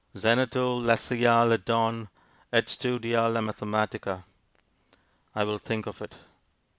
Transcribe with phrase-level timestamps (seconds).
[0.17, 2.09] Zanetto, lascia le donne,
[2.51, 4.23] et studia la matematica.
[5.35, 6.15] I will think of it.